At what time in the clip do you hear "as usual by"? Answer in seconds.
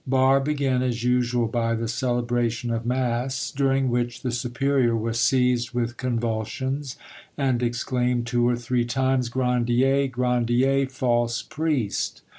0.81-1.75